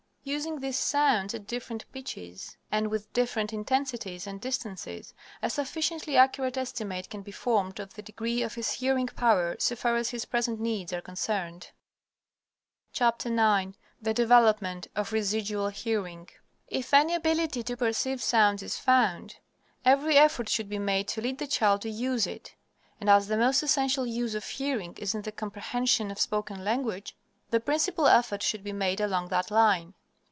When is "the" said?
7.95-8.03, 13.99-14.13, 21.39-21.47, 23.27-23.37, 25.23-25.31, 27.49-27.59